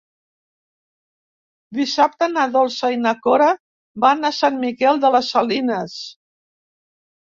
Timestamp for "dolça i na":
2.57-3.13